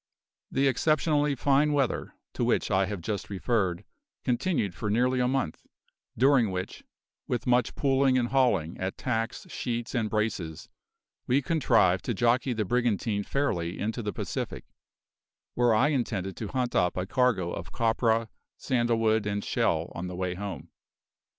[0.49, 3.83] The exceptionally fine weather, to which I have just referred,
[4.23, 5.67] continued for nearly a month,
[6.17, 6.83] during which,
[7.27, 10.69] with much pulling and hauling at tacks, sheets, and braces,
[11.27, 14.65] we contrived to jockey the brigantine fairly into the Pacific,
[15.53, 20.15] where I intended to hunt up a cargo of copra, sandalwood, and shell on the
[20.15, 20.71] way home.